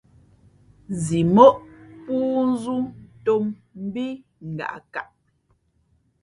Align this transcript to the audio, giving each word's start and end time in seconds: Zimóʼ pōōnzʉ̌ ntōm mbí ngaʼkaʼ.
Zimóʼ 1.03 1.55
pōōnzʉ̌ 2.03 2.77
ntōm 3.19 3.43
mbí 3.83 4.05
ngaʼkaʼ. 4.53 5.07